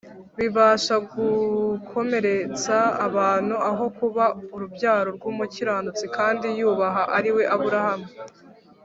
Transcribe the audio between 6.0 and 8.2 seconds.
kandi wubaha ariwe Aburahamu